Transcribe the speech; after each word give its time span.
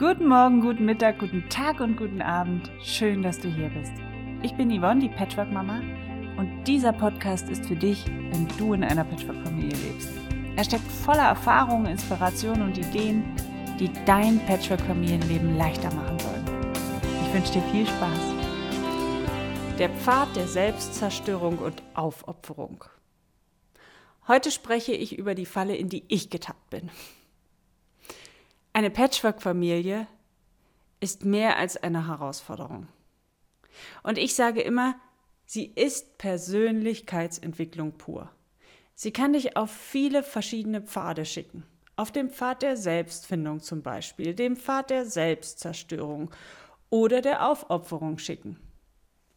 Guten 0.00 0.28
Morgen, 0.28 0.62
guten 0.62 0.86
Mittag, 0.86 1.18
guten 1.18 1.46
Tag 1.50 1.80
und 1.80 1.98
guten 1.98 2.22
Abend. 2.22 2.70
Schön, 2.82 3.22
dass 3.22 3.38
du 3.38 3.48
hier 3.48 3.68
bist. 3.68 3.92
Ich 4.42 4.54
bin 4.54 4.70
Yvonne, 4.70 4.98
die 4.98 5.10
Patchwork-Mama, 5.10 5.82
und 6.38 6.64
dieser 6.64 6.94
Podcast 6.94 7.50
ist 7.50 7.66
für 7.66 7.76
dich, 7.76 8.06
wenn 8.06 8.48
du 8.56 8.72
in 8.72 8.82
einer 8.82 9.04
Patchwork-Familie 9.04 9.76
lebst. 9.76 10.08
Er 10.56 10.64
steckt 10.64 10.90
voller 10.90 11.24
Erfahrungen, 11.24 11.84
Inspirationen 11.84 12.62
und 12.62 12.78
Ideen, 12.78 13.36
die 13.78 13.90
dein 14.06 14.40
Patchwork-Familienleben 14.46 15.58
leichter 15.58 15.92
machen 15.92 16.18
sollen. 16.18 16.46
Ich 17.26 17.34
wünsche 17.34 17.52
dir 17.52 17.62
viel 17.70 17.86
Spaß. 17.86 18.34
Der 19.78 19.90
Pfad 19.90 20.34
der 20.34 20.48
Selbstzerstörung 20.48 21.58
und 21.58 21.82
Aufopferung. 21.92 22.84
Heute 24.26 24.50
spreche 24.50 24.92
ich 24.92 25.18
über 25.18 25.34
die 25.34 25.44
Falle, 25.44 25.76
in 25.76 25.90
die 25.90 26.04
ich 26.08 26.30
getappt 26.30 26.70
bin. 26.70 26.88
Eine 28.72 28.90
Patchwork-Familie 28.90 30.06
ist 31.00 31.24
mehr 31.24 31.56
als 31.56 31.76
eine 31.76 32.06
Herausforderung. 32.06 32.86
Und 34.02 34.16
ich 34.16 34.34
sage 34.34 34.60
immer, 34.60 34.94
sie 35.44 35.66
ist 35.66 36.18
Persönlichkeitsentwicklung 36.18 37.92
pur. 37.92 38.30
Sie 38.94 39.12
kann 39.12 39.32
dich 39.32 39.56
auf 39.56 39.70
viele 39.70 40.22
verschiedene 40.22 40.82
Pfade 40.82 41.24
schicken. 41.24 41.64
Auf 41.96 42.12
dem 42.12 42.30
Pfad 42.30 42.62
der 42.62 42.76
Selbstfindung 42.76 43.60
zum 43.60 43.82
Beispiel, 43.82 44.34
dem 44.34 44.56
Pfad 44.56 44.90
der 44.90 45.04
Selbstzerstörung 45.04 46.30
oder 46.90 47.22
der 47.22 47.48
Aufopferung 47.48 48.18
schicken. 48.18 48.56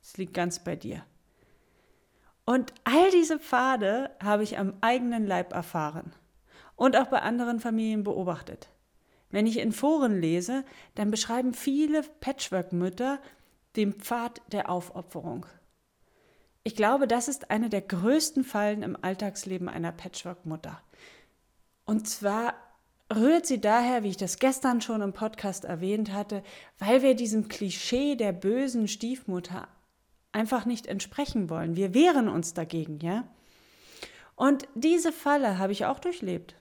Es 0.01 0.17
liegt 0.17 0.33
ganz 0.33 0.59
bei 0.59 0.75
dir. 0.75 1.03
Und 2.45 2.73
all 2.83 3.09
diese 3.11 3.39
Pfade 3.39 4.11
habe 4.21 4.43
ich 4.43 4.59
am 4.59 4.73
eigenen 4.81 5.25
Leib 5.25 5.53
erfahren 5.53 6.13
und 6.75 6.95
auch 6.97 7.07
bei 7.07 7.21
anderen 7.21 7.59
Familien 7.59 8.03
beobachtet. 8.03 8.69
Wenn 9.33 9.47
ich 9.47 9.57
in 9.57 9.71
Foren 9.71 10.21
lese, 10.21 10.63
dann 10.93 11.09
beschreiben 11.09 11.55
viele 11.55 12.03
Patchwork-Mütter 12.03 13.19
den 13.75 13.93
Pfad 13.93 14.43
der 14.51 14.69
Aufopferung. 14.69 15.47
Ich 16.63 16.75
glaube, 16.75 17.07
das 17.07 17.27
ist 17.27 17.49
eine 17.49 17.69
der 17.69 17.81
größten 17.81 18.43
Fallen 18.43 18.83
im 18.83 18.95
Alltagsleben 19.01 19.69
einer 19.69 19.91
Patchwork-Mutter. 19.91 20.79
Und 21.83 22.07
zwar 22.07 22.53
rührt 23.11 23.47
sie 23.47 23.59
daher, 23.59 24.03
wie 24.03 24.09
ich 24.09 24.17
das 24.17 24.37
gestern 24.37 24.81
schon 24.81 25.01
im 25.01 25.13
Podcast 25.13 25.65
erwähnt 25.65 26.13
hatte, 26.13 26.43
weil 26.77 27.01
wir 27.01 27.15
diesem 27.15 27.47
Klischee 27.47 28.15
der 28.15 28.33
bösen 28.33 28.87
Stiefmutter 28.87 29.67
einfach 30.31 30.65
nicht 30.65 30.85
entsprechen 30.85 31.49
wollen. 31.49 31.75
Wir 31.75 31.95
wehren 31.95 32.29
uns 32.29 32.53
dagegen, 32.53 32.99
ja? 32.99 33.27
Und 34.35 34.67
diese 34.75 35.11
Falle 35.11 35.57
habe 35.57 35.71
ich 35.71 35.85
auch 35.85 35.97
durchlebt. 35.97 36.55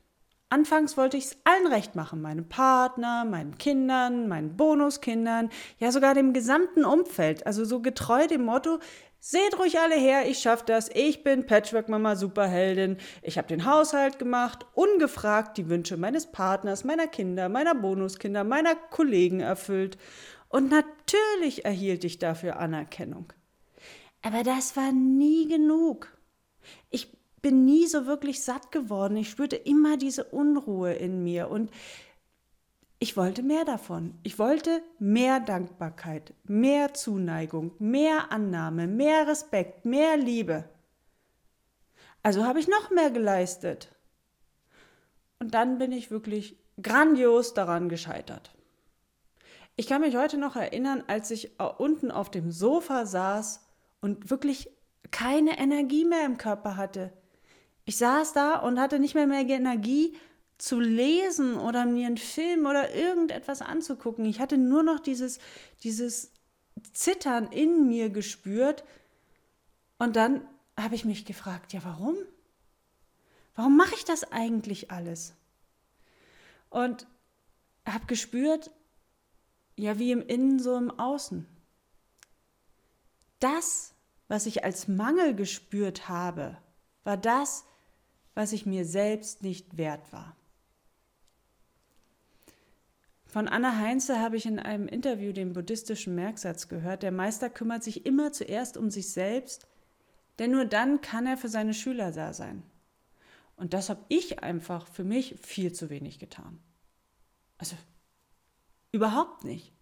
Anfangs 0.53 0.99
wollte 0.99 1.17
ich 1.17 1.25
es 1.25 1.37
allen 1.45 1.67
recht 1.67 1.95
machen, 1.95 2.21
meinem 2.21 2.47
Partner, 2.47 3.25
meinen 3.25 3.57
Kindern, 3.57 4.29
meinen 4.29 4.55
Bonuskindern, 4.55 5.49
ja 5.79 5.91
sogar 5.91 6.13
dem 6.13 6.35
gesamten 6.35 6.85
Umfeld. 6.85 7.47
Also 7.47 7.65
so 7.65 7.81
getreu 7.81 8.27
dem 8.27 8.45
Motto, 8.45 8.79
seht 9.19 9.59
ruhig 9.59 9.79
alle 9.79 9.95
her, 9.95 10.29
ich 10.29 10.41
schaffe 10.41 10.65
das, 10.67 10.91
ich 10.93 11.25
bin 11.25 11.47
Patchwork-Mama 11.47 12.17
Superheldin, 12.17 12.99
ich 13.23 13.39
habe 13.39 13.49
den 13.49 13.65
Haushalt 13.65 14.19
gemacht, 14.19 14.67
ungefragt 14.75 15.57
die 15.57 15.71
Wünsche 15.71 15.97
meines 15.97 16.27
Partners, 16.27 16.85
meiner 16.85 17.07
Kinder, 17.07 17.49
meiner 17.49 17.75
Bonuskinder, 17.75 18.45
meiner 18.45 18.75
Kollegen 18.75 19.41
erfüllt. 19.41 19.97
Und 20.51 20.71
natürlich 20.71 21.65
erhielt 21.65 22.05
ich 22.05 22.19
dafür 22.19 22.59
Anerkennung. 22.59 23.33
Aber 24.21 24.43
das 24.43 24.77
war 24.77 24.93
nie 24.93 25.49
genug. 25.49 26.13
Bin 27.43 27.65
nie 27.65 27.87
so 27.87 28.07
wirklich 28.07 28.43
satt 28.43 28.71
geworden. 28.73 29.17
Ich 29.17 29.31
spürte 29.31 29.57
immer 29.57 29.97
diese 29.97 30.25
Unruhe 30.25 30.93
in 30.95 31.23
mir 31.23 31.51
und 31.51 31.71
ich 33.01 33.17
wollte 33.17 33.43
mehr 33.43 33.65
davon. 33.65 34.15
Ich 34.23 34.39
wollte 34.39 34.81
mehr 35.01 35.41
Dankbarkeit, 35.41 36.35
mehr 36.45 36.95
Zuneigung, 36.95 37.73
mehr 37.81 38.31
Annahme, 38.31 38.87
mehr 38.87 39.27
Respekt, 39.27 39.85
mehr 39.85 40.17
Liebe. 40.17 40.69
Also 42.23 42.45
habe 42.45 42.61
ich 42.61 42.69
noch 42.69 42.91
mehr 42.91 43.11
geleistet. 43.11 43.89
Und 45.41 45.55
dann 45.55 45.79
bin 45.79 45.91
ich 45.91 46.13
wirklich 46.13 46.57
grandios 46.81 47.55
daran 47.55 47.89
gescheitert. 47.89 48.55
Ich 49.75 49.89
kann 49.89 50.03
mich 50.03 50.17
heute 50.17 50.39
noch 50.39 50.55
erinnern, 50.55 51.03
als 51.09 51.33
ich 51.33 51.59
unten 51.79 52.13
auf 52.13 52.31
dem 52.31 52.53
Sofa 52.53 53.05
saß 53.05 53.67
und 54.01 54.31
wirklich 54.31 54.71
keine 55.11 55.59
Energie 55.59 56.05
mehr 56.05 56.25
im 56.25 56.39
Körper 56.39 56.77
hatte. 56.77 57.13
Ich 57.85 57.97
saß 57.97 58.33
da 58.33 58.57
und 58.57 58.79
hatte 58.79 58.99
nicht 58.99 59.15
mehr 59.15 59.27
mehr 59.27 59.41
Energie 59.41 60.17
zu 60.59 60.79
lesen 60.79 61.57
oder 61.57 61.85
mir 61.85 62.07
einen 62.07 62.19
Film 62.19 62.67
oder 62.67 62.95
irgendetwas 62.95 63.63
anzugucken. 63.63 64.25
Ich 64.25 64.39
hatte 64.39 64.59
nur 64.59 64.85
noch 64.85 65.01
dieses, 65.01 65.41
dieses 65.83 66.31
Zittern 66.93 67.49
in 67.49 67.89
mir 67.89 68.11
gespürt. 68.11 68.85
Und 69.99 70.15
dann 70.15 70.47
habe 70.79 70.95
ich 70.95 71.05
mich 71.05 71.25
gefragt, 71.25 71.73
ja, 71.73 71.81
warum? 71.83 72.17
Warum 73.55 73.77
mache 73.77 73.95
ich 73.95 74.05
das 74.05 74.31
eigentlich 74.31 74.91
alles? 74.91 75.35
Und 76.71 77.07
habe 77.85 78.07
gespürt, 78.07 78.71
ja, 79.77 79.99
wie 79.99 80.13
im 80.13 80.23
Innen 80.23 80.61
so 80.61 80.77
im 80.77 80.97
Außen. 80.97 81.47
Das, 83.41 83.95
was 84.29 84.47
ich 84.47 84.65
als 84.65 84.87
Mangel 84.87 85.35
gespürt 85.35 86.09
habe, 86.09 86.57
war 87.05 87.17
das, 87.17 87.65
was 88.35 88.53
ich 88.53 88.67
mir 88.67 88.85
selbst 88.85 89.43
nicht 89.43 89.77
wert 89.77 90.13
war. 90.13 90.37
Von 93.27 93.49
Anna 93.49 93.79
Heinze 93.79 94.21
habe 94.21 94.37
ich 94.37 94.45
in 94.45 94.59
einem 94.59 94.89
Interview 94.89 95.33
den 95.33 95.55
buddhistischen 95.55 96.15
Merksatz 96.15 96.69
gehört, 96.69 97.03
der 97.03 97.13
Meister 97.13 97.49
kümmert 97.49 97.83
sich 97.83 98.05
immer 98.05 98.33
zuerst 98.33 98.77
um 98.77 98.91
sich 98.91 99.11
selbst, 99.11 99.67
denn 100.39 100.51
nur 100.51 100.67
dann 100.67 101.01
kann 101.01 101.27
er 101.27 101.39
für 101.39 101.49
seine 101.49 101.73
Schüler 101.73 102.13
da 102.13 102.35
sein. 102.35 102.63
Und 103.57 103.75
das 103.75 103.89
habe 103.89 104.05
ich 104.09 104.43
einfach 104.43 104.87
für 104.87 105.05
mich 105.05 105.37
viel 105.41 105.73
zu 105.73 105.89
wenig 105.89 106.19
getan. 106.19 106.59
Also 107.59 107.77
überhaupt 108.91 109.45
nicht. 109.45 109.73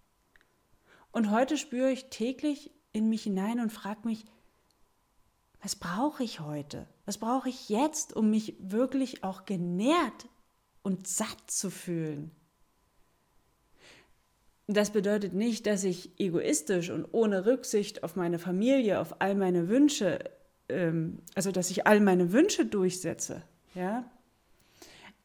Und 1.12 1.31
heute 1.31 1.56
spüre 1.56 1.91
ich 1.91 2.11
täglich 2.11 2.71
in 2.93 3.09
mich 3.09 3.22
hinein 3.25 3.59
und 3.59 3.72
frage 3.72 4.06
mich, 4.06 4.27
was 5.62 5.76
brauche 5.76 6.22
ich 6.22 6.41
heute? 6.41 6.87
Was 7.04 7.19
brauche 7.19 7.48
ich 7.48 7.69
jetzt, 7.69 8.15
um 8.15 8.31
mich 8.31 8.56
wirklich 8.60 9.25
auch 9.25 9.44
genährt 9.44 10.28
und 10.82 11.06
satt 11.06 11.50
zu 11.50 11.71
fühlen? 11.71 12.31
Das 14.66 14.91
bedeutet 14.91 15.34
nicht, 15.34 15.66
dass 15.66 15.84
ich 15.84 16.19
egoistisch 16.20 16.91
und 16.91 17.06
ohne 17.12 17.44
Rücksicht 17.44 18.04
auf 18.04 18.15
meine 18.15 18.38
Familie, 18.38 19.00
auf 19.00 19.20
all 19.20 19.34
meine 19.34 19.69
Wünsche, 19.69 20.20
ähm, 20.69 21.22
also 21.34 21.50
dass 21.50 21.70
ich 21.70 21.87
all 21.87 22.00
meine 22.00 22.32
Wünsche 22.32 22.65
durchsetze, 22.65 23.43
ja. 23.75 24.04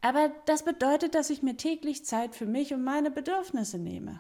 Aber 0.02 0.32
das 0.46 0.64
bedeutet, 0.64 1.16
dass 1.16 1.30
ich 1.30 1.42
mir 1.44 1.58
täglich 1.58 2.06
Zeit 2.06 2.36
für 2.36 2.46
mich 2.46 2.74
und 2.74 2.84
meine 2.84 3.12
Bedürfnisse 3.12 3.78
nehme. 3.78 4.20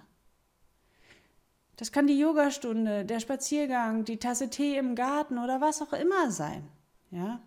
Das 1.77 1.91
kann 1.91 2.07
die 2.07 2.17
Yogastunde, 2.17 3.05
der 3.05 3.19
Spaziergang, 3.19 4.05
die 4.05 4.17
Tasse 4.17 4.49
Tee 4.49 4.77
im 4.77 4.95
Garten 4.95 5.37
oder 5.37 5.59
was 5.61 5.81
auch 5.81 5.93
immer 5.93 6.31
sein. 6.31 6.67
Ja? 7.11 7.41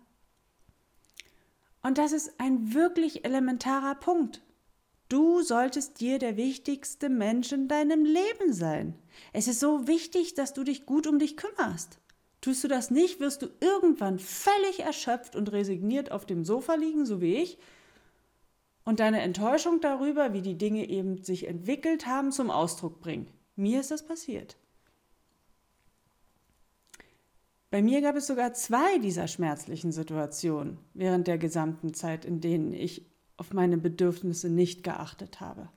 Und 1.81 1.97
das 1.97 2.11
ist 2.11 2.39
ein 2.39 2.73
wirklich 2.73 3.25
elementarer 3.25 3.95
Punkt. 3.95 4.41
Du 5.07 5.41
solltest 5.41 5.99
dir 6.01 6.19
der 6.19 6.37
wichtigste 6.37 7.09
Mensch 7.09 7.51
in 7.51 7.67
deinem 7.67 8.05
Leben 8.05 8.53
sein. 8.53 8.93
Es 9.33 9.47
ist 9.47 9.59
so 9.59 9.87
wichtig, 9.87 10.35
dass 10.35 10.53
du 10.53 10.63
dich 10.63 10.85
gut 10.85 11.07
um 11.07 11.17
dich 11.17 11.35
kümmerst. 11.35 11.97
Tust 12.41 12.63
du 12.63 12.67
das 12.67 12.91
nicht, 12.91 13.19
wirst 13.19 13.41
du 13.41 13.47
irgendwann 13.59 14.19
völlig 14.19 14.81
erschöpft 14.81 15.35
und 15.35 15.51
resigniert 15.51 16.11
auf 16.11 16.25
dem 16.27 16.45
Sofa 16.45 16.75
liegen, 16.75 17.05
so 17.05 17.21
wie 17.21 17.35
ich, 17.35 17.57
und 18.85 18.99
deine 18.99 19.21
Enttäuschung 19.21 19.81
darüber, 19.81 20.33
wie 20.33 20.41
die 20.41 20.57
Dinge 20.57 20.87
eben 20.87 21.23
sich 21.23 21.47
entwickelt 21.47 22.05
haben, 22.05 22.31
zum 22.31 22.49
Ausdruck 22.49 23.01
bringen. 23.01 23.27
Mir 23.59 23.81
ist 23.81 23.91
das 23.91 24.05
passiert. 24.05 24.55
Bei 27.69 27.81
mir 27.81 28.01
gab 28.01 28.15
es 28.15 28.25
sogar 28.25 28.53
zwei 28.53 28.99
dieser 28.99 29.27
schmerzlichen 29.27 29.91
Situationen 29.91 30.79
während 30.93 31.27
der 31.27 31.37
gesamten 31.37 31.93
Zeit, 31.93 32.23
in 32.23 32.39
denen 32.39 32.71
ich 32.71 33.05
auf 33.35 33.51
meine 33.51 33.77
Bedürfnisse 33.77 34.49
nicht 34.49 34.85
geachtet 34.85 35.41
habe. 35.41 35.67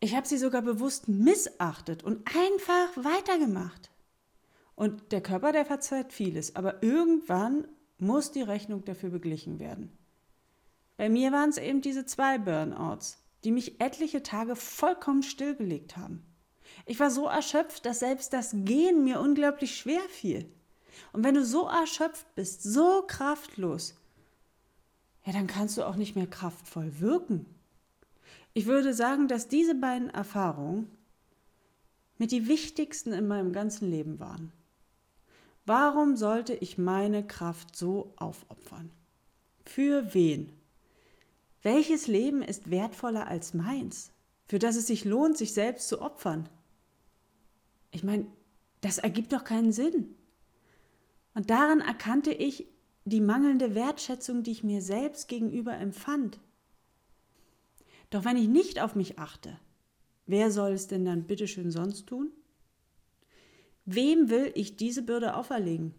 Ich 0.00 0.16
habe 0.16 0.26
sie 0.26 0.38
sogar 0.38 0.62
bewusst 0.62 1.06
missachtet 1.06 2.02
und 2.02 2.26
einfach 2.26 2.96
weitergemacht. 2.96 3.92
Und 4.74 5.12
der 5.12 5.20
Körper, 5.20 5.52
der 5.52 5.64
verzeiht 5.64 6.12
vieles, 6.12 6.56
aber 6.56 6.82
irgendwann 6.82 7.68
muss 7.98 8.32
die 8.32 8.42
Rechnung 8.42 8.84
dafür 8.84 9.10
beglichen 9.10 9.60
werden. 9.60 9.96
Bei 10.96 11.08
mir 11.08 11.30
waren 11.30 11.50
es 11.50 11.56
eben 11.58 11.82
diese 11.82 12.04
zwei 12.04 12.36
Burnouts 12.36 13.19
die 13.44 13.52
mich 13.52 13.80
etliche 13.80 14.22
Tage 14.22 14.56
vollkommen 14.56 15.22
stillgelegt 15.22 15.96
haben. 15.96 16.22
Ich 16.86 17.00
war 17.00 17.10
so 17.10 17.26
erschöpft, 17.26 17.86
dass 17.86 18.00
selbst 18.00 18.32
das 18.32 18.50
Gehen 18.52 19.04
mir 19.04 19.20
unglaublich 19.20 19.76
schwer 19.76 20.02
fiel. 20.08 20.50
Und 21.12 21.24
wenn 21.24 21.34
du 21.34 21.44
so 21.44 21.66
erschöpft 21.66 22.34
bist, 22.34 22.62
so 22.62 23.02
kraftlos, 23.06 23.94
ja, 25.24 25.32
dann 25.32 25.46
kannst 25.46 25.76
du 25.76 25.84
auch 25.84 25.96
nicht 25.96 26.16
mehr 26.16 26.26
kraftvoll 26.26 27.00
wirken. 27.00 27.46
Ich 28.52 28.66
würde 28.66 28.94
sagen, 28.94 29.28
dass 29.28 29.48
diese 29.48 29.74
beiden 29.74 30.10
Erfahrungen 30.10 30.90
mit 32.18 32.32
die 32.32 32.48
wichtigsten 32.48 33.12
in 33.12 33.28
meinem 33.28 33.52
ganzen 33.52 33.90
Leben 33.90 34.18
waren. 34.18 34.52
Warum 35.66 36.16
sollte 36.16 36.54
ich 36.54 36.78
meine 36.78 37.26
Kraft 37.26 37.76
so 37.76 38.12
aufopfern? 38.16 38.90
Für 39.64 40.14
wen? 40.14 40.52
Welches 41.62 42.06
Leben 42.06 42.42
ist 42.42 42.70
wertvoller 42.70 43.26
als 43.26 43.52
meins, 43.52 44.12
für 44.46 44.58
das 44.58 44.76
es 44.76 44.86
sich 44.86 45.04
lohnt, 45.04 45.36
sich 45.36 45.52
selbst 45.52 45.88
zu 45.88 46.00
opfern? 46.00 46.48
Ich 47.90 48.02
meine, 48.02 48.26
das 48.80 48.98
ergibt 48.98 49.32
doch 49.32 49.44
keinen 49.44 49.72
Sinn. 49.72 50.14
Und 51.34 51.50
daran 51.50 51.80
erkannte 51.80 52.32
ich 52.32 52.66
die 53.04 53.20
mangelnde 53.20 53.74
Wertschätzung, 53.74 54.42
die 54.42 54.52
ich 54.52 54.64
mir 54.64 54.82
selbst 54.82 55.28
gegenüber 55.28 55.74
empfand. 55.74 56.40
Doch 58.08 58.24
wenn 58.24 58.36
ich 58.36 58.48
nicht 58.48 58.80
auf 58.80 58.94
mich 58.94 59.18
achte, 59.18 59.58
wer 60.26 60.50
soll 60.50 60.72
es 60.72 60.88
denn 60.88 61.04
dann 61.04 61.26
bitteschön 61.26 61.70
sonst 61.70 62.06
tun? 62.06 62.30
Wem 63.84 64.30
will 64.30 64.50
ich 64.54 64.76
diese 64.76 65.02
Bürde 65.02 65.34
auferlegen? 65.36 65.94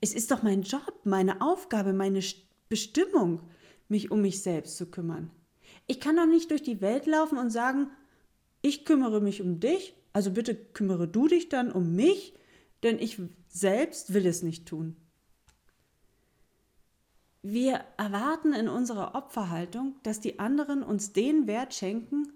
Es 0.00 0.14
ist 0.14 0.30
doch 0.30 0.42
mein 0.42 0.62
Job, 0.62 1.00
meine 1.04 1.40
Aufgabe, 1.40 1.92
meine 1.92 2.22
Bestimmung, 2.68 3.40
mich 3.90 4.10
um 4.10 4.22
mich 4.22 4.42
selbst 4.42 4.76
zu 4.76 4.86
kümmern. 4.86 5.30
Ich 5.86 6.00
kann 6.00 6.16
doch 6.16 6.26
nicht 6.26 6.50
durch 6.50 6.62
die 6.62 6.80
Welt 6.80 7.06
laufen 7.06 7.38
und 7.38 7.50
sagen, 7.50 7.90
ich 8.62 8.84
kümmere 8.84 9.20
mich 9.20 9.42
um 9.42 9.60
dich, 9.60 9.94
also 10.12 10.30
bitte 10.30 10.54
kümmere 10.54 11.08
du 11.08 11.28
dich 11.28 11.48
dann 11.48 11.72
um 11.72 11.94
mich, 11.94 12.34
denn 12.82 12.98
ich 12.98 13.20
selbst 13.48 14.14
will 14.14 14.26
es 14.26 14.42
nicht 14.42 14.66
tun. 14.66 14.96
Wir 17.42 17.84
erwarten 17.96 18.52
in 18.52 18.68
unserer 18.68 19.14
Opferhaltung, 19.14 19.94
dass 20.02 20.20
die 20.20 20.38
anderen 20.38 20.82
uns 20.82 21.12
den 21.12 21.46
Wert 21.46 21.74
schenken, 21.74 22.32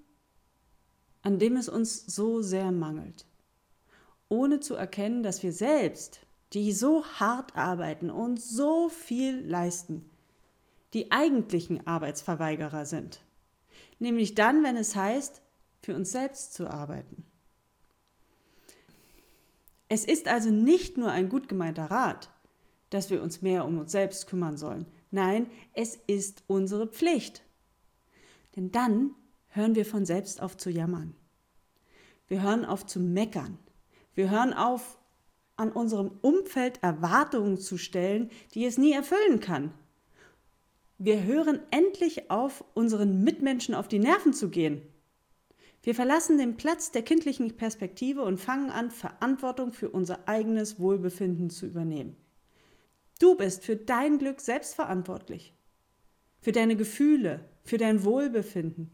an 1.22 1.38
dem 1.38 1.56
es 1.56 1.68
uns 1.68 2.06
so 2.06 2.40
sehr 2.40 2.72
mangelt, 2.72 3.26
ohne 4.28 4.60
zu 4.60 4.74
erkennen, 4.74 5.22
dass 5.22 5.42
wir 5.42 5.52
selbst, 5.52 6.20
die 6.54 6.72
so 6.72 7.04
hart 7.04 7.54
arbeiten 7.54 8.10
und 8.10 8.40
so 8.40 8.88
viel 8.88 9.44
leisten, 9.46 10.10
die 10.94 11.12
eigentlichen 11.12 11.86
Arbeitsverweigerer 11.86 12.86
sind. 12.86 13.20
Nämlich 13.98 14.34
dann, 14.34 14.62
wenn 14.64 14.76
es 14.76 14.96
heißt, 14.96 15.42
für 15.82 15.94
uns 15.94 16.12
selbst 16.12 16.54
zu 16.54 16.68
arbeiten. 16.68 17.24
Es 19.88 20.04
ist 20.04 20.28
also 20.28 20.50
nicht 20.50 20.96
nur 20.96 21.10
ein 21.10 21.28
gut 21.28 21.48
gemeinter 21.48 21.90
Rat, 21.90 22.30
dass 22.90 23.10
wir 23.10 23.22
uns 23.22 23.42
mehr 23.42 23.64
um 23.66 23.78
uns 23.78 23.92
selbst 23.92 24.26
kümmern 24.28 24.56
sollen. 24.56 24.86
Nein, 25.10 25.50
es 25.72 25.96
ist 26.06 26.42
unsere 26.46 26.86
Pflicht. 26.86 27.42
Denn 28.56 28.72
dann 28.72 29.14
hören 29.48 29.74
wir 29.74 29.84
von 29.84 30.06
selbst 30.06 30.40
auf 30.40 30.56
zu 30.56 30.70
jammern. 30.70 31.14
Wir 32.28 32.42
hören 32.42 32.64
auf 32.64 32.86
zu 32.86 33.00
meckern. 33.00 33.58
Wir 34.14 34.30
hören 34.30 34.52
auf, 34.52 34.98
an 35.56 35.70
unserem 35.70 36.10
Umfeld 36.22 36.82
Erwartungen 36.82 37.58
zu 37.58 37.78
stellen, 37.78 38.30
die 38.54 38.64
es 38.64 38.78
nie 38.78 38.92
erfüllen 38.92 39.40
kann. 39.40 39.72
Wir 40.98 41.24
hören 41.24 41.60
endlich 41.70 42.30
auf, 42.30 42.64
unseren 42.74 43.24
Mitmenschen 43.24 43.74
auf 43.74 43.88
die 43.88 43.98
Nerven 43.98 44.32
zu 44.32 44.48
gehen. 44.48 44.82
Wir 45.82 45.94
verlassen 45.94 46.38
den 46.38 46.56
Platz 46.56 46.92
der 46.92 47.02
kindlichen 47.02 47.56
Perspektive 47.56 48.22
und 48.22 48.38
fangen 48.38 48.70
an, 48.70 48.90
Verantwortung 48.90 49.72
für 49.72 49.90
unser 49.90 50.28
eigenes 50.28 50.78
Wohlbefinden 50.78 51.50
zu 51.50 51.66
übernehmen. 51.66 52.16
Du 53.20 53.36
bist 53.36 53.64
für 53.64 53.76
dein 53.76 54.18
Glück 54.18 54.40
selbst 54.40 54.74
verantwortlich, 54.74 55.52
für 56.40 56.52
deine 56.52 56.76
Gefühle, 56.76 57.48
für 57.64 57.76
dein 57.76 58.04
Wohlbefinden. 58.04 58.92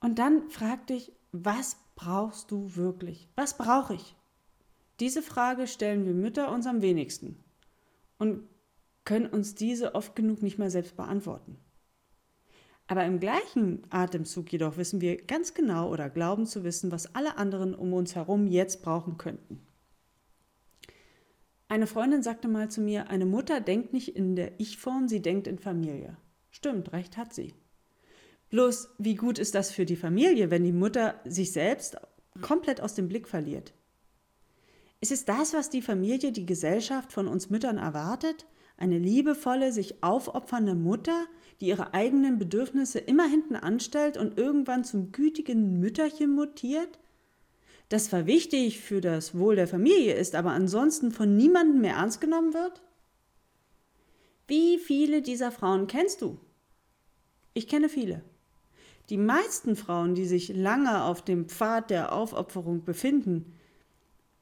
Und 0.00 0.18
dann 0.18 0.48
frag 0.50 0.86
dich, 0.86 1.12
was 1.32 1.76
brauchst 1.94 2.50
du 2.50 2.74
wirklich? 2.74 3.28
Was 3.36 3.58
brauche 3.58 3.94
ich? 3.94 4.16
Diese 5.00 5.22
Frage 5.22 5.66
stellen 5.66 6.06
wir 6.06 6.14
Mütter 6.14 6.52
uns 6.52 6.66
am 6.66 6.80
wenigsten 6.80 7.42
und 8.18 8.48
können 9.04 9.26
uns 9.26 9.54
diese 9.54 9.94
oft 9.94 10.16
genug 10.16 10.42
nicht 10.42 10.58
mal 10.58 10.70
selbst 10.70 10.96
beantworten. 10.96 11.58
Aber 12.86 13.04
im 13.04 13.18
gleichen 13.18 13.82
Atemzug 13.90 14.52
jedoch 14.52 14.76
wissen 14.76 15.00
wir 15.00 15.16
ganz 15.16 15.54
genau 15.54 15.90
oder 15.90 16.10
glauben 16.10 16.46
zu 16.46 16.64
wissen, 16.64 16.92
was 16.92 17.14
alle 17.14 17.38
anderen 17.38 17.74
um 17.74 17.92
uns 17.94 18.14
herum 18.14 18.46
jetzt 18.46 18.82
brauchen 18.82 19.16
könnten. 19.16 19.66
Eine 21.68 21.86
Freundin 21.86 22.22
sagte 22.22 22.46
mal 22.46 22.70
zu 22.70 22.82
mir, 22.82 23.08
eine 23.08 23.24
Mutter 23.24 23.60
denkt 23.60 23.92
nicht 23.94 24.14
in 24.14 24.36
der 24.36 24.60
Ich-Form, 24.60 25.08
sie 25.08 25.22
denkt 25.22 25.46
in 25.46 25.58
Familie. 25.58 26.18
Stimmt, 26.50 26.92
recht 26.92 27.16
hat 27.16 27.32
sie. 27.32 27.54
Bloß, 28.50 28.90
wie 28.98 29.14
gut 29.14 29.38
ist 29.38 29.54
das 29.54 29.70
für 29.70 29.86
die 29.86 29.96
Familie, 29.96 30.50
wenn 30.50 30.62
die 30.62 30.72
Mutter 30.72 31.20
sich 31.24 31.52
selbst 31.52 31.96
komplett 32.42 32.80
aus 32.80 32.94
dem 32.94 33.08
Blick 33.08 33.26
verliert? 33.26 33.72
Ist 35.00 35.10
es 35.10 35.24
das, 35.24 35.54
was 35.54 35.70
die 35.70 35.82
Familie, 35.82 36.32
die 36.32 36.46
Gesellschaft 36.46 37.12
von 37.12 37.26
uns 37.26 37.50
Müttern 37.50 37.78
erwartet? 37.78 38.46
Eine 38.76 38.98
liebevolle, 38.98 39.72
sich 39.72 40.02
aufopfernde 40.02 40.74
Mutter, 40.74 41.26
die 41.60 41.66
ihre 41.66 41.94
eigenen 41.94 42.38
Bedürfnisse 42.38 42.98
immer 42.98 43.26
hinten 43.26 43.56
anstellt 43.56 44.16
und 44.16 44.36
irgendwann 44.38 44.84
zum 44.84 45.12
gütigen 45.12 45.78
Mütterchen 45.78 46.34
mutiert? 46.34 46.98
Das 47.88 48.06
zwar 48.06 48.26
wichtig 48.26 48.80
für 48.80 49.00
das 49.00 49.38
Wohl 49.38 49.56
der 49.56 49.68
Familie 49.68 50.14
ist, 50.14 50.34
aber 50.34 50.50
ansonsten 50.50 51.12
von 51.12 51.36
niemandem 51.36 51.80
mehr 51.80 51.94
ernst 51.94 52.20
genommen 52.20 52.54
wird? 52.54 52.82
Wie 54.46 54.78
viele 54.78 55.22
dieser 55.22 55.52
Frauen 55.52 55.86
kennst 55.86 56.20
du? 56.20 56.38
Ich 57.54 57.68
kenne 57.68 57.88
viele. 57.88 58.22
Die 59.10 59.16
meisten 59.16 59.76
Frauen, 59.76 60.14
die 60.14 60.24
sich 60.24 60.48
lange 60.48 61.04
auf 61.04 61.22
dem 61.22 61.48
Pfad 61.48 61.90
der 61.90 62.12
Aufopferung 62.12 62.84
befinden, 62.84 63.52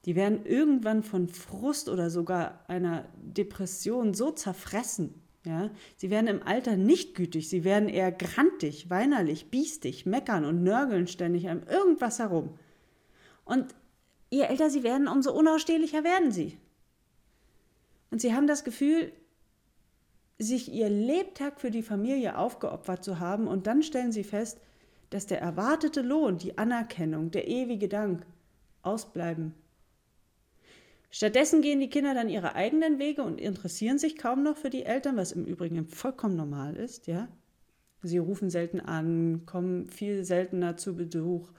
die 0.05 0.17
werden 0.17 0.45
irgendwann 0.45 1.03
von 1.03 1.29
Frust 1.29 1.89
oder 1.89 2.11
sogar 2.11 2.65
einer 2.69 3.05
Depression 3.17 4.15
so 4.15 4.33
zerfressen. 4.33 5.23
Ja? 5.45 5.71
Sie 5.97 6.11
werden 6.11 6.27
im 6.27 6.43
Alter 6.43 6.77
nicht 6.77 7.15
gütig, 7.15 7.49
sie 7.49 7.65
werden 7.65 7.89
eher 7.89 8.11
grantig, 8.11 8.91
weinerlich, 8.91 9.51
biestig, 9.51 10.05
meckern 10.07 10.45
und 10.45 10.63
nörgeln 10.63 11.07
ständig 11.07 11.49
an 11.49 11.63
irgendwas 11.69 12.19
herum. 12.19 12.59
Und 13.45 13.75
je 14.31 14.43
älter 14.43 14.71
sie 14.71 14.83
werden, 14.83 15.07
umso 15.07 15.33
unausstehlicher 15.33 16.03
werden 16.03 16.33
sie. 16.33 16.59
Und 18.11 18.21
sie 18.21 18.35
haben 18.35 18.47
das 18.47 18.65
Gefühl, 18.65 19.13
sich 20.39 20.73
ihr 20.73 20.91
Lebtag 20.91 21.61
für 21.61 21.71
die 21.71 21.83
Familie 21.83 22.37
aufgeopfert 22.37 23.05
zu 23.05 23.21
haben 23.21 23.47
und 23.47 23.69
dann 23.69 23.83
stellen 23.83 24.11
sie 24.11 24.25
fest, 24.25 24.61
dass 25.11 25.27
der 25.27 25.41
erwartete 25.41 26.03
Lohn, 26.03 26.39
die 26.39 26.59
Anerkennung, 26.59 27.31
der 27.31 27.47
ewige 27.47 27.89
Dank 27.89 28.27
ausbleiben 28.83 29.55
Stattdessen 31.15 31.61
gehen 31.61 31.79
die 31.79 31.91
Kinder 31.91 32.15
dann 32.15 32.31
ihre 32.31 32.55
eigenen 32.55 32.99
Wege 32.99 33.23
und 33.23 33.39
interessieren 33.39 33.99
sich 33.99 34.17
kaum 34.17 34.43
noch 34.43 34.57
für 34.57 34.71
die 34.71 34.85
Eltern, 34.85 35.19
was 35.19 35.33
im 35.33 35.45
Übrigen 35.45 35.87
vollkommen 35.87 36.37
normal 36.37 36.75
ist, 36.75 37.07
ja. 37.07 37.29
Sie 38.03 38.17
rufen 38.17 38.49
selten 38.49 38.81
an, 38.81 39.43
kommen 39.45 39.87
viel 39.87 40.25
seltener 40.25 40.79
zu 40.79 40.97
Besuch. 40.97 41.51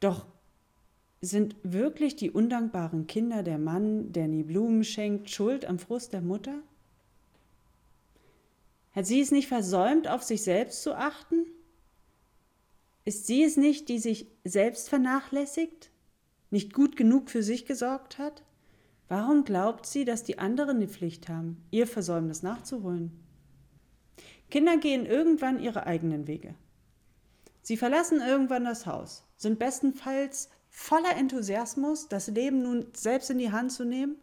Doch 0.00 0.26
sind 1.20 1.54
wirklich 1.62 2.16
die 2.16 2.30
undankbaren 2.30 3.06
Kinder 3.06 3.42
der 3.42 3.58
Mann, 3.58 4.10
der 4.10 4.26
nie 4.26 4.42
Blumen 4.42 4.84
schenkt, 4.84 5.28
schuld 5.28 5.66
am 5.66 5.78
Frust 5.78 6.14
der 6.14 6.22
Mutter? 6.22 6.62
Hat 8.92 9.06
sie 9.06 9.20
es 9.20 9.30
nicht 9.30 9.48
versäumt, 9.48 10.08
auf 10.08 10.22
sich 10.22 10.42
selbst 10.42 10.82
zu 10.82 10.96
achten? 10.96 11.44
Ist 13.04 13.26
sie 13.26 13.44
es 13.44 13.58
nicht, 13.58 13.90
die 13.90 13.98
sich 13.98 14.26
selbst 14.44 14.88
vernachlässigt? 14.88 15.90
Nicht 16.50 16.72
gut 16.72 16.96
genug 16.96 17.30
für 17.30 17.42
sich 17.42 17.66
gesorgt 17.66 18.18
hat? 18.18 18.42
Warum 19.08 19.44
glaubt 19.44 19.86
sie, 19.86 20.04
dass 20.04 20.22
die 20.22 20.38
anderen 20.38 20.80
die 20.80 20.86
Pflicht 20.86 21.28
haben, 21.28 21.64
ihr 21.70 21.86
Versäumnis 21.86 22.42
nachzuholen? 22.42 23.10
Kinder 24.50 24.76
gehen 24.76 25.06
irgendwann 25.06 25.60
ihre 25.60 25.86
eigenen 25.86 26.26
Wege. 26.26 26.54
Sie 27.62 27.76
verlassen 27.76 28.20
irgendwann 28.20 28.64
das 28.64 28.86
Haus, 28.86 29.24
sind 29.36 29.58
bestenfalls 29.58 30.48
voller 30.68 31.16
Enthusiasmus, 31.16 32.08
das 32.08 32.28
Leben 32.28 32.62
nun 32.62 32.86
selbst 32.92 33.30
in 33.30 33.38
die 33.38 33.52
Hand 33.52 33.72
zu 33.72 33.84
nehmen. 33.84 34.16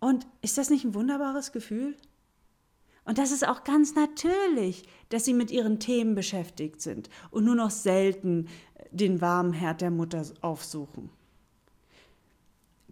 Und 0.00 0.26
ist 0.42 0.58
das 0.58 0.70
nicht 0.70 0.84
ein 0.84 0.94
wunderbares 0.94 1.52
Gefühl? 1.52 1.96
Und 3.04 3.18
das 3.18 3.32
ist 3.32 3.46
auch 3.46 3.64
ganz 3.64 3.94
natürlich, 3.94 4.84
dass 5.10 5.24
sie 5.24 5.34
mit 5.34 5.50
ihren 5.50 5.78
Themen 5.78 6.14
beschäftigt 6.14 6.80
sind 6.80 7.10
und 7.30 7.44
nur 7.44 7.54
noch 7.54 7.70
selten 7.70 8.48
den 8.90 9.20
warmen 9.20 9.52
Herd 9.52 9.80
der 9.80 9.90
Mutter 9.90 10.24
aufsuchen. 10.40 11.10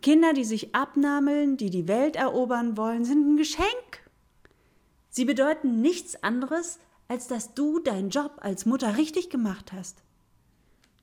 Kinder, 0.02 0.32
die 0.32 0.44
sich 0.44 0.74
abnameln, 0.74 1.56
die 1.56 1.70
die 1.70 1.88
Welt 1.88 2.16
erobern 2.16 2.76
wollen, 2.76 3.04
sind 3.04 3.26
ein 3.26 3.36
Geschenk. 3.36 4.10
Sie 5.08 5.24
bedeuten 5.24 5.80
nichts 5.80 6.22
anderes, 6.22 6.78
als 7.08 7.28
dass 7.28 7.54
du 7.54 7.78
deinen 7.78 8.10
Job 8.10 8.32
als 8.40 8.66
Mutter 8.66 8.96
richtig 8.96 9.30
gemacht 9.30 9.72
hast. 9.72 10.02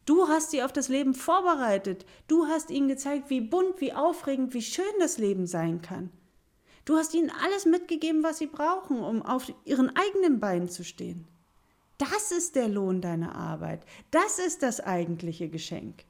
Du 0.05 0.27
hast 0.27 0.51
sie 0.51 0.63
auf 0.63 0.73
das 0.73 0.89
Leben 0.89 1.13
vorbereitet. 1.13 2.05
Du 2.27 2.47
hast 2.47 2.71
ihnen 2.71 2.87
gezeigt, 2.87 3.29
wie 3.29 3.41
bunt, 3.41 3.79
wie 3.79 3.93
aufregend, 3.93 4.53
wie 4.53 4.61
schön 4.61 4.85
das 4.99 5.19
Leben 5.19 5.45
sein 5.45 5.81
kann. 5.81 6.09
Du 6.89 6.97
hast 6.97 7.13
ihnen 7.13 7.31
alles 7.43 7.67
mitgegeben, 7.67 8.23
was 8.23 8.39
sie 8.39 8.47
brauchen, 8.47 8.99
um 8.99 9.21
auf 9.21 9.53
ihren 9.63 9.95
eigenen 9.95 10.39
Beinen 10.39 10.69
zu 10.69 10.83
stehen. 10.83 11.27
Das 11.99 12.31
ist 12.31 12.55
der 12.55 12.67
Lohn 12.67 12.99
deiner 12.99 13.35
Arbeit. 13.35 13.85
Das 14.09 14.39
ist 14.39 14.63
das 14.63 14.81
eigentliche 14.81 15.49
Geschenk. 15.49 16.03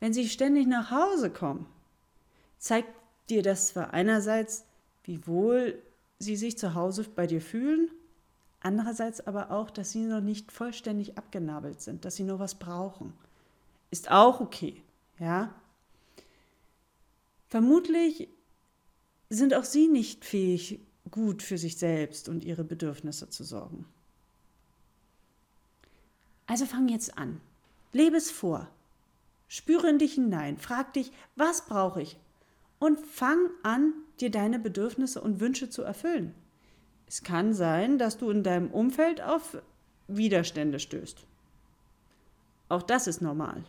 Wenn 0.00 0.14
sie 0.14 0.26
ständig 0.30 0.66
nach 0.66 0.90
Hause 0.90 1.28
kommen, 1.28 1.66
zeigt 2.56 2.88
dir 3.28 3.42
das 3.42 3.68
zwar 3.68 3.92
einerseits, 3.92 4.64
wie 5.04 5.26
wohl 5.26 5.82
sie 6.18 6.36
sich 6.36 6.56
zu 6.56 6.72
Hause 6.72 7.04
bei 7.04 7.26
dir 7.26 7.42
fühlen, 7.42 7.90
andererseits 8.60 9.26
aber 9.26 9.50
auch, 9.50 9.68
dass 9.68 9.92
sie 9.92 10.04
noch 10.04 10.22
nicht 10.22 10.50
vollständig 10.50 11.18
abgenabelt 11.18 11.82
sind, 11.82 12.06
dass 12.06 12.16
sie 12.16 12.24
noch 12.24 12.38
was 12.38 12.54
brauchen. 12.54 13.12
Ist 13.90 14.10
auch 14.10 14.40
okay, 14.40 14.82
ja. 15.18 15.54
Vermutlich 17.48 18.30
sind 19.30 19.54
auch 19.54 19.64
sie 19.64 19.88
nicht 19.88 20.24
fähig, 20.24 20.80
gut 21.10 21.42
für 21.42 21.58
sich 21.58 21.76
selbst 21.76 22.28
und 22.28 22.44
ihre 22.44 22.64
Bedürfnisse 22.64 23.28
zu 23.28 23.44
sorgen. 23.44 23.86
Also 26.46 26.64
fang 26.64 26.88
jetzt 26.88 27.18
an. 27.18 27.40
Lebe 27.92 28.16
es 28.16 28.30
vor. 28.30 28.68
Spüre 29.48 29.88
in 29.88 29.98
dich 29.98 30.14
hinein. 30.14 30.58
Frag 30.58 30.92
dich, 30.94 31.12
was 31.36 31.66
brauche 31.66 32.02
ich? 32.02 32.18
Und 32.78 33.00
fang 33.00 33.38
an, 33.62 33.92
dir 34.20 34.30
deine 34.30 34.58
Bedürfnisse 34.58 35.20
und 35.20 35.40
Wünsche 35.40 35.68
zu 35.70 35.82
erfüllen. 35.82 36.34
Es 37.06 37.22
kann 37.22 37.54
sein, 37.54 37.98
dass 37.98 38.18
du 38.18 38.30
in 38.30 38.42
deinem 38.42 38.70
Umfeld 38.70 39.22
auf 39.22 39.58
Widerstände 40.08 40.78
stößt. 40.78 41.24
Auch 42.68 42.82
das 42.82 43.06
ist 43.06 43.22
normal. 43.22 43.64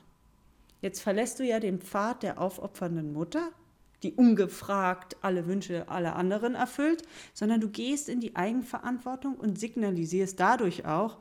Jetzt 0.81 1.01
verlässt 1.01 1.39
du 1.39 1.45
ja 1.45 1.59
den 1.59 1.79
Pfad 1.79 2.23
der 2.23 2.39
aufopfernden 2.39 3.13
Mutter, 3.13 3.49
die 4.03 4.13
ungefragt 4.13 5.17
alle 5.21 5.47
Wünsche 5.47 5.89
aller 5.89 6.15
anderen 6.15 6.55
erfüllt, 6.55 7.03
sondern 7.33 7.61
du 7.61 7.69
gehst 7.69 8.09
in 8.09 8.19
die 8.19 8.35
Eigenverantwortung 8.35 9.35
und 9.35 9.59
signalisierst 9.59 10.39
dadurch 10.39 10.85
auch, 10.85 11.17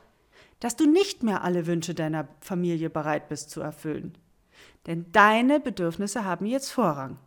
dass 0.60 0.76
du 0.76 0.86
nicht 0.86 1.22
mehr 1.22 1.44
alle 1.44 1.66
Wünsche 1.66 1.94
deiner 1.94 2.28
Familie 2.40 2.90
bereit 2.90 3.28
bist 3.28 3.50
zu 3.50 3.60
erfüllen. 3.60 4.16
Denn 4.86 5.06
deine 5.12 5.60
Bedürfnisse 5.60 6.24
haben 6.24 6.46
jetzt 6.46 6.70
Vorrang. 6.70 7.18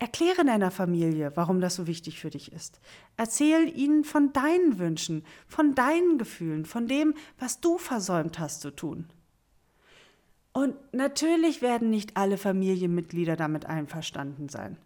Erkläre 0.00 0.44
deiner 0.44 0.70
Familie, 0.70 1.32
warum 1.34 1.60
das 1.60 1.74
so 1.74 1.88
wichtig 1.88 2.20
für 2.20 2.30
dich 2.30 2.52
ist. 2.52 2.80
Erzähl 3.16 3.76
ihnen 3.76 4.04
von 4.04 4.32
deinen 4.32 4.78
Wünschen, 4.78 5.24
von 5.48 5.74
deinen 5.74 6.18
Gefühlen, 6.18 6.64
von 6.64 6.86
dem, 6.86 7.14
was 7.40 7.60
du 7.60 7.78
versäumt 7.78 8.38
hast 8.38 8.60
zu 8.60 8.70
tun. 8.70 9.08
Und 10.52 10.76
natürlich 10.92 11.62
werden 11.62 11.90
nicht 11.90 12.16
alle 12.16 12.38
Familienmitglieder 12.38 13.36
damit 13.36 13.66
einverstanden 13.66 14.48
sein. 14.48 14.78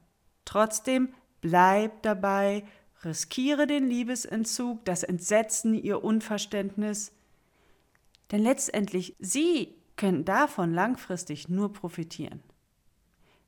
Trotzdem 0.44 1.14
bleib 1.40 2.02
dabei, 2.02 2.64
riskiere 3.04 3.66
den 3.66 3.88
Liebesentzug, 3.88 4.84
das 4.84 5.02
Entsetzen, 5.02 5.74
ihr 5.74 6.04
Unverständnis. 6.04 7.12
Denn 8.30 8.42
letztendlich, 8.42 9.16
sie 9.18 9.74
können 9.96 10.24
davon 10.24 10.72
langfristig 10.72 11.48
nur 11.48 11.72
profitieren. 11.72 12.42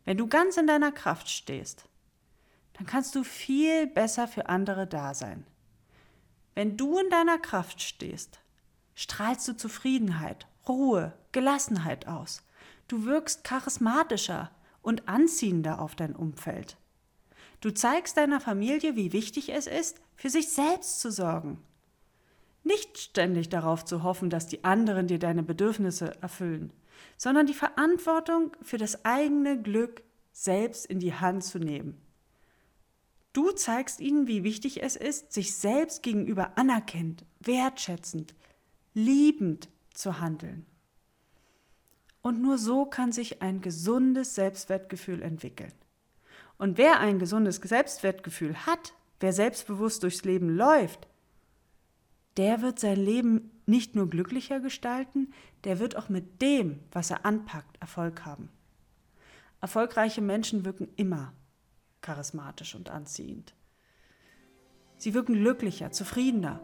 Wenn 0.05 0.19
du 0.19 0.27
ganz 0.27 0.57
in 0.57 0.67
deiner 0.67 0.93
Kraft 0.93 1.29
stehst, 1.29 1.89
dann 2.75 2.87
kannst 2.87 3.15
du 3.15 3.25
viel 3.25 3.87
besser 3.87 4.29
für 4.29 4.49
andere 4.49 4.87
da 4.87 5.15
sein. 5.15 5.47
Wenn 6.55 6.77
du 6.77 6.99
in 6.99 7.09
deiner 7.11 7.39
Kraft 7.39 7.81
stehst, 7.81 8.41
strahlst 8.95 9.49
du 9.49 9.57
Zufriedenheit, 9.57 10.47
Ruhe, 10.69 11.13
Gelassenheit 11.33 12.07
aus. 12.07 12.43
Du 12.89 13.05
wirkst 13.05 13.45
charismatischer 13.45 14.51
und 14.83 15.09
anziehender 15.09 15.81
auf 15.81 15.95
dein 15.95 16.15
Umfeld. 16.15 16.77
Du 17.61 17.71
zeigst 17.71 18.17
deiner 18.17 18.41
Familie, 18.41 18.97
wie 18.97 19.13
wichtig 19.13 19.51
es 19.51 19.67
ist, 19.67 20.01
für 20.17 20.29
sich 20.29 20.49
selbst 20.49 21.01
zu 21.01 21.11
sorgen. 21.11 21.59
Nicht 22.63 22.99
ständig 22.99 23.49
darauf 23.49 23.85
zu 23.85 24.03
hoffen, 24.03 24.31
dass 24.31 24.47
die 24.47 24.65
anderen 24.65 25.07
dir 25.07 25.19
deine 25.19 25.43
Bedürfnisse 25.43 26.21
erfüllen, 26.23 26.73
sondern 27.17 27.47
die 27.47 27.55
Verantwortung 27.55 28.57
für 28.63 28.79
das 28.79 29.05
eigene 29.05 29.61
Glück 29.61 30.03
selbst 30.33 30.87
in 30.87 30.99
die 30.99 31.15
Hand 31.15 31.45
zu 31.45 31.59
nehmen. 31.59 32.01
Du 33.33 33.51
zeigst 33.51 34.01
ihnen, 34.01 34.27
wie 34.27 34.45
wichtig 34.45 34.83
es 34.83 34.95
ist, 34.95 35.33
sich 35.33 35.55
selbst 35.57 36.03
gegenüber 36.03 36.57
anerkennend, 36.57 37.25
wertschätzend, 37.41 38.35
liebend 38.95 39.69
zu 39.95 40.21
handeln. 40.21 40.67
Und 42.23 42.41
nur 42.41 42.59
so 42.59 42.87
kann 42.87 43.13
sich 43.13 43.43
ein 43.43 43.61
gesundes 43.61 44.35
Selbstwertgefühl 44.35 45.23
entwickeln. 45.23 45.73
Und 46.59 46.79
wer 46.79 47.01
ein 47.01 47.19
gesundes 47.19 47.57
Selbstwertgefühl 47.57 48.67
hat, 48.67 48.95
wer 49.21 49.33
selbstbewusst 49.33 50.03
durchs 50.03 50.25
Leben 50.25 50.49
läuft, 50.49 51.09
der 52.37 52.63
wird 52.63 52.81
sein 52.81 52.97
Leben 52.97 53.51
nicht 53.67 53.95
nur 53.95 54.09
glücklicher 54.09 54.61
gestalten, 54.61 55.33
der 55.65 55.79
wird 55.79 55.97
auch 55.97 56.09
mit 56.09 56.43
dem, 56.43 56.81
was 56.93 57.11
er 57.11 57.25
anpackt, 57.25 57.81
Erfolg 57.81 58.25
haben. 58.25 58.49
Erfolgreiche 59.61 60.21
Menschen 60.21 60.65
wirken 60.65 60.89
immer 60.97 61.33
charismatisch 62.01 62.75
und 62.75 62.91
anziehend. 62.91 63.55
Sie 64.99 65.15
wirken 65.15 65.35
glücklicher, 65.35 65.91
zufriedener 65.91 66.61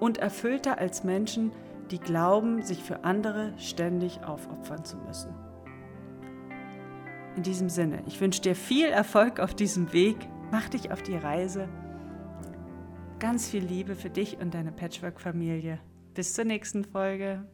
und 0.00 0.18
erfüllter 0.18 0.78
als 0.78 1.04
Menschen, 1.04 1.52
die 1.90 1.98
glauben, 1.98 2.62
sich 2.62 2.82
für 2.82 3.04
andere 3.04 3.52
ständig 3.58 4.24
aufopfern 4.24 4.84
zu 4.84 4.96
müssen. 4.98 5.34
In 7.36 7.42
diesem 7.42 7.68
Sinne, 7.68 8.02
ich 8.06 8.20
wünsche 8.20 8.40
dir 8.40 8.54
viel 8.54 8.86
Erfolg 8.86 9.40
auf 9.40 9.54
diesem 9.54 9.92
Weg. 9.92 10.16
Mach 10.50 10.68
dich 10.68 10.90
auf 10.90 11.02
die 11.02 11.16
Reise. 11.16 11.68
Ganz 13.18 13.48
viel 13.48 13.64
Liebe 13.64 13.94
für 13.94 14.10
dich 14.10 14.38
und 14.38 14.54
deine 14.54 14.72
Patchwork-Familie. 14.72 15.78
Bis 16.14 16.32
zur 16.32 16.44
nächsten 16.44 16.84
Folge. 16.84 17.46